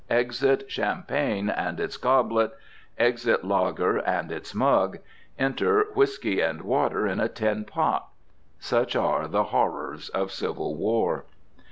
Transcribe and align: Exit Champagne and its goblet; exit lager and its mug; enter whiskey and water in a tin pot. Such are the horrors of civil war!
Exit 0.09 0.63
Champagne 0.71 1.47
and 1.47 1.79
its 1.79 1.95
goblet; 1.95 2.53
exit 2.97 3.43
lager 3.45 3.97
and 3.97 4.31
its 4.31 4.55
mug; 4.55 4.97
enter 5.37 5.83
whiskey 5.93 6.41
and 6.41 6.63
water 6.63 7.05
in 7.05 7.19
a 7.19 7.29
tin 7.29 7.65
pot. 7.65 8.07
Such 8.57 8.95
are 8.95 9.27
the 9.27 9.43
horrors 9.53 10.09
of 10.09 10.31
civil 10.31 10.73
war! 10.73 11.25